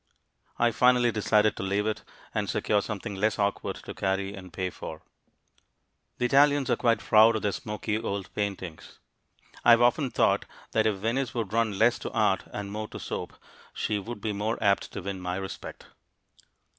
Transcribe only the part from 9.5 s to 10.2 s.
I have often